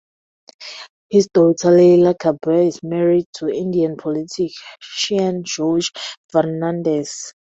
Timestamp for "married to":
2.81-3.47